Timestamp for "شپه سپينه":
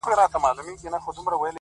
0.31-0.99